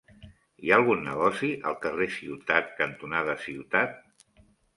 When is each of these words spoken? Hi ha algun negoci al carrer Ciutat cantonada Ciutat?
Hi 0.61 0.69
ha 0.71 0.77
algun 0.77 1.03
negoci 1.07 1.49
al 1.73 1.77
carrer 1.83 2.07
Ciutat 2.15 2.73
cantonada 2.81 3.37
Ciutat? 3.45 4.03